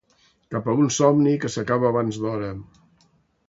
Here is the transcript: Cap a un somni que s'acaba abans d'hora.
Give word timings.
Cap 0.53 0.69
a 0.71 0.73
un 0.83 0.89
somni 0.95 1.35
que 1.45 1.53
s'acaba 1.57 1.91
abans 1.93 2.21
d'hora. 2.25 2.53